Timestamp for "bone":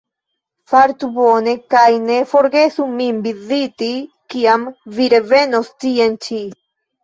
1.17-1.53